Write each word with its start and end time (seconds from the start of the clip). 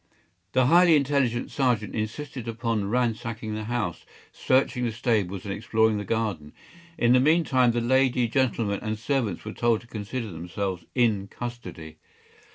The 0.53 0.65
highly 0.65 0.95
intelligent 0.95 1.51
sergeant 1.51 1.93
insisted 1.93 2.47
upon 2.47 2.89
ransacking 2.89 3.53
the 3.53 3.65
house, 3.65 4.03
searching 4.31 4.83
the 4.83 4.91
stables, 4.91 5.45
and 5.45 5.53
exploring 5.53 5.99
the 5.99 6.03
garden. 6.03 6.53
In 6.97 7.13
the 7.13 7.19
mean 7.19 7.43
time 7.43 7.69
the 7.69 7.81
lady, 7.81 8.27
gentleman, 8.27 8.79
and 8.81 8.97
servants 8.97 9.45
were 9.45 9.53
told 9.53 9.81
to 9.81 9.85
consider 9.85 10.31
themselves 10.31 10.85
in 10.95 11.27
custody. 11.27 11.99